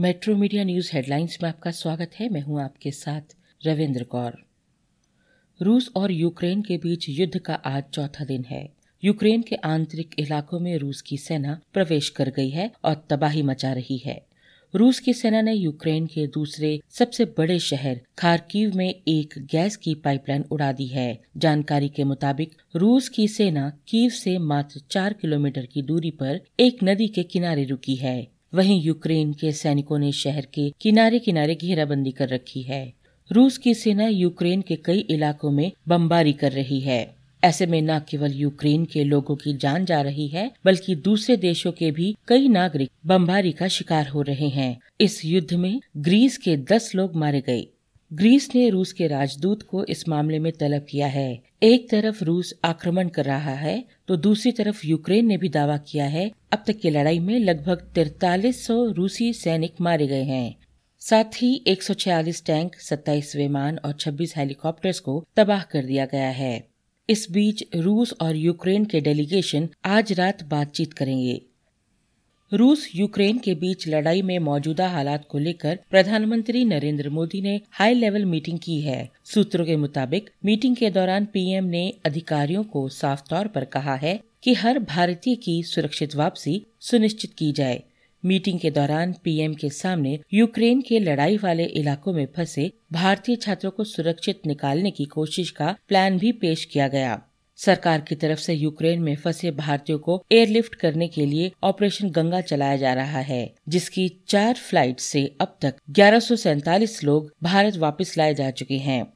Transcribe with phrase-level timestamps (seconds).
[0.00, 3.20] Metro media news headlines में आपका स्वागत है। मैं हूँ आपके साथ
[3.66, 4.36] रविंद्र कौर।
[5.62, 8.72] रूस और यूक्रेन के बीच युद्ध का आज चौथा दिन है।
[9.04, 13.72] यूक्रेन के आंतरिक इलाकों में रूस की सेना प्रवेश कर गई है और तबाही मचा
[13.72, 14.26] रही है।
[14.74, 19.94] रूस की सेना ने यूक्रेन के दूसरे सबसे बड़े शहर खारकीव में एक गैस की
[19.94, 25.66] पाइपलाइन उड़ा दी है। जानकारी के मुताबिक रूस की सेना कीव से मात्र चार किलोमीटर
[25.66, 30.46] की दूरी पर एक नदी के किनारे रुकी है। वहीं यूक्रेन के सैनिकों ने शहर
[30.54, 32.92] के किनारे किनारे घेराबंदी कर रखी है।
[33.32, 37.98] रूस की सेना यूक्रेन के कई इलाकों में बमबारी कर रही है। ऐसे में न
[37.98, 42.48] केवल यूक्रेन के लोगों की जान जा रही है, बल्कि दूसरे देशों के भी कई
[42.48, 47.40] नागरिक बमबारी का शिकार हो रहे हैं। इस युद्ध में ग्रीस के दस लोग मारे
[47.40, 47.66] गए।
[48.10, 52.52] ग्रीस ने रूस के राजदूत को इस मामले में तलब किया है। एक तरफ़ रूस
[52.64, 56.78] आक्रमण कर रहा है तो दूसरी तरफ़ यूक्रेन ने भी दावा किया है, अब तक
[56.78, 60.56] की लड़ाई में लगभग तिरतालीस सौ रूसी सैनिक मारे गए हैं।
[61.02, 66.68] साथ ही 146 टैंक 27 विमान और 26 हेलीकॉप्टर्स को तबाह कर दिया गया है।
[67.08, 71.40] इस बीच रूस और यूक्रेन के डेलीगेशन आज रात बातचीत करेंगे।
[72.52, 77.94] रूस यूक्रेन के बीच लड़ाई में मौजूदा हालात को लेकर प्रधानमंत्री नरेंद्र मोदी ने हाई
[77.94, 83.22] लेवल मीटिंग की है। सूत्रों के मुताबिक मीटिंग के दौरान पीएम ने अधिकारियों को साफ़
[83.30, 87.82] तौर पर कहा है कि हर भारतीय की सुरक्षित वापसी सुनिश्चित की जाए।
[88.24, 93.70] मीटिंग के दौरान पीएम के सामने यूक्रेन के लड़ाई वाले इलाकों में फंसे भारतीय छात्रों
[93.70, 97.22] को सुरक्षित निकालने की कोशिश का प्लान भी पेश किया गया।
[97.58, 102.40] सरकार की तरफ़ से यूक्रेन में फंसे भारतीयों को एयरलिफ्ट करने के लिए ऑपरेशन गंगा
[102.40, 106.20] चलाया जा रहा है, जिसकी चार फ़्लाइट से अब तक ग्यारह
[107.04, 109.12] लोग भारत वापस लाए जा चुके हैं।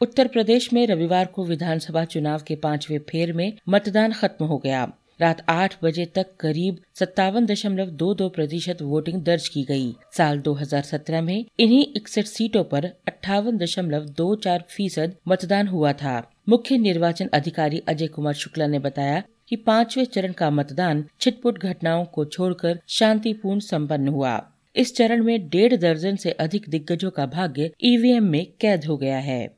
[0.00, 4.92] उत्तर प्रदेश में रविवार को विधानसभा चुनाव के पाँचवें फेर में मतदान खत्म हो गया।
[5.20, 10.38] रात आठ बजे तक करीब सत्तावन दशमलव दो दो प्रतिशत वोटिंग दर्ज की गई। साल
[10.38, 16.78] 2017 में इन्हीं इकसठ सीटों पर अट्ठावन दशमलव दो चार फ़ीसद मतदान हुआ था। मुख्य
[16.78, 22.24] निर्वाचन अधिकारी अजय कुमार शुक्ला ने बताया कि पाँचवें चरण का मतदान छिटपुट घटनाओं को
[22.24, 28.24] छोड़कर शांतिपूर्ण संपन्न हुआ। इस चरण में डेढ़ दर्जन से अधिक दिग्गजों का भाग्य ईवीएम
[28.24, 29.56] में कैद हो गया है।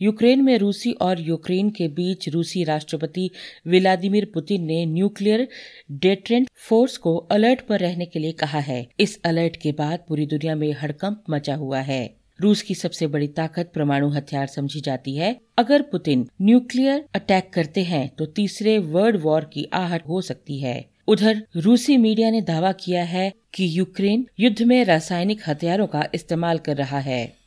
[0.00, 3.30] यूक्रेन में रूसी और यूक्रेन के बीच रूसी राष्ट्रपति
[3.66, 5.48] व्लादिमीर पुतिन ने न्यूक्लियर
[5.90, 10.26] डेट्रेंट फोर्स को अलर्ट पर रहने के लिए कहा है। इस अलर्ट के बाद पूरी
[10.26, 15.16] दुनिया में हड़कंप मचा हुआ है। रूस की सबसे बड़ी ताकत परमाणु हथियार समझी जाती
[15.16, 20.58] है। अगर पुतिन न्यूक्लियर अटैक करते हैं तो तीसरे वर्ल्ड वॉर की आहट हो सकती
[20.58, 26.04] है। उधर रूसी मीडिया ने दावा किया है कि यूक्रेन युद्ध में रासायनिक हथियारों का
[26.14, 27.37] इस्तेमाल कर रहा है।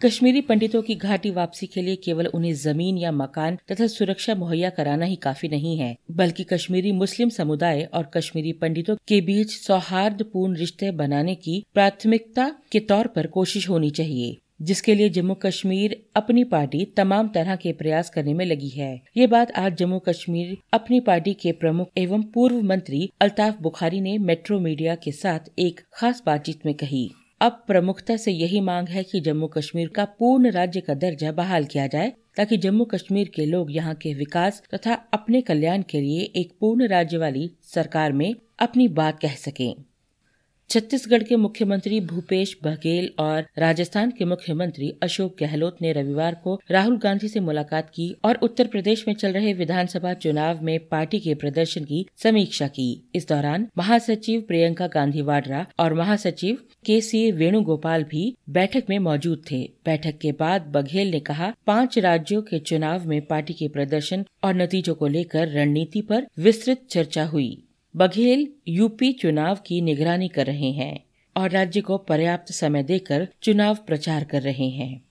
[0.00, 4.70] कश्मीरी पंडितों की घाटी वापसी के लिए केवल उन्हें ज़मीन या मकान तथा सुरक्षा मुहैया
[4.70, 10.56] कराना ही काफ़ी नहीं है, बल्कि कश्मीरी मुस्लिम समुदाय और कश्मीरी पंडितों के बीच सौहार्दपूर्ण
[10.56, 16.44] रिश्ते बनाने की प्राथमिकता के तौर पर कोशिश होनी चाहिए, जिसके लिए जम्मू कश्मीर अपनी
[16.46, 21.00] पार्टी तमाम तरह के प्रयास करने में लगी है। ये बात आज जम्मू कश्मीर अपनी
[21.02, 26.22] पार्टी के प्रमुख एवं पूर्व मंत्री अल्ताफ बुखारी ने मेट्रो मीडिया के साथ एक खास
[26.26, 27.08] बातचीत में कही।
[27.40, 31.64] अब प्रमुखता से यही मांग है कि जम्मू कश्मीर का पूर्ण राज्य का दर्जा बहाल
[31.64, 36.20] किया जाए, ताकि जम्मू कश्मीर के लोग यहाँ के विकास तथा अपने कल्याण के लिए
[36.36, 39.74] एक पूर्ण राज्य वाली सरकार में अपनी बात कह सकें।
[40.70, 46.96] छत्तीसगढ़ के मुख्यमंत्री भूपेश बघेल और राजस्थान के मुख्यमंत्री अशोक गहलोत ने रविवार को राहुल
[46.98, 51.34] गांधी से मुलाकात की और उत्तर प्रदेश में चल रहे विधानसभा चुनाव में पार्टी के
[51.34, 58.04] प्रदर्शन की समीक्षा की। इस दौरान महासचिव प्रियंका गांधी वाड्रा और महासचिव के सी वेणुगोपाल
[58.04, 63.08] भी बैठक में मौजूद थे। बैठक के बाद बघेल ने कहा, पाँच राज्यों के चुनाव
[63.08, 67.62] में पार्टी के प्रदर्शन और नतीजों को लेकर रणनीति पर विस्तृत चर्चा हुई।
[67.96, 71.04] बघेल यूपी चुनाव की निगरानी कर रहे हैं
[71.36, 75.02] और राज्य को पर्याप्त समय देकर चुनाव प्रचार कर रहे हैं।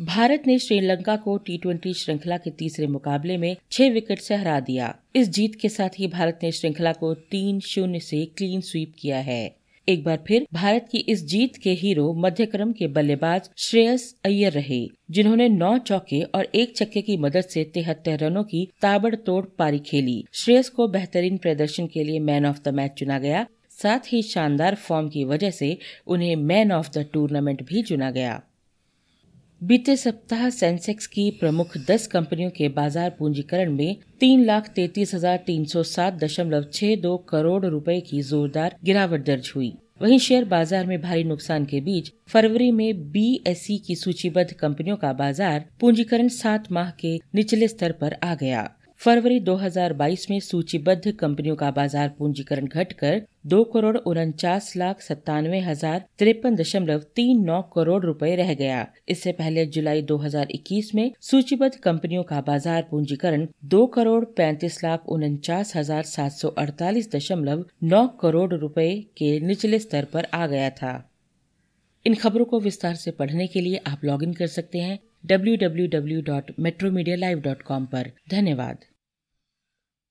[0.00, 4.60] भारत ने श्रीलंका को टी ट्वेंटी श्रृंखला के तीसरे मुकाबले में छह विकेट से हरा
[4.60, 8.92] दिया। इस जीत के साथ ही भारत ने श्रृंखला को तीन शून्य से क्लीन स्वीप
[8.98, 9.56] किया है।
[9.88, 14.80] एक बार फिर भारत की इस जीत के हीरो मध्यक्रम के बल्लेबाज श्रेयस अय्यर रहे,
[15.10, 20.24] जिन्होंने नौ चौके और एक छक्के की मदद से तिहत्तर रनों की ताबड़तोड़ पारी खेली।
[20.32, 24.74] श्रेयस को बेहतरीन प्रदर्शन के लिए मैन ऑफ़ द मैच चुना गया, साथ ही शानदार
[24.74, 28.40] फॉर्म की वजह से उन्हें मैन ऑफ़ द टूर्नामेंट भी चुना गया।
[29.60, 35.36] बीते सप्ताह सेंसेक्स की प्रमुख 10 कंपनियों के बाज़ार पूंजीकरण में तीन लाख तैतीस हज़ार
[35.46, 39.72] तीन सौ सात दशमलव छह दो करोड़ रुपए की जोरदार गिरावट दर्ज हुई।
[40.02, 45.12] वहीं शेयर बाज़ार में भारी नुकसान के बीच फरवरी में बीएसई की सूचीबद्ध कंपनियों का
[45.14, 48.70] बाज़ार पूंजीकरण सात माह के निचले स्तर पर आ गया।
[49.00, 56.04] फरवरी 2022 में सूचीबद्ध कंपनियों का बाज़ार पूंजीकरण घटकर दो करोड़ उनचास लाख सत्तानवे हज़ार
[56.18, 62.22] तिरपन दशमलव तीन नौ करोड़ रुपए रह गया। इससे पहले जुलाई 2021 में सूचीबद्ध कंपनियों
[62.24, 68.52] का बाज़ार पूंजीकरण दो करोड़ पैंतीस लाख उनचास हज़ार सात सौ अड़तालीस दशमलव नौ करोड़
[68.54, 70.94] रुपए के निचले स्तर पर आ गया था।
[72.06, 74.98] इन खबरों को विस्तार से पढ़ने के लिए आप लॉगिन कर सकते हैं
[75.30, 78.76] www.metromedia.live.com पर धन्यवाद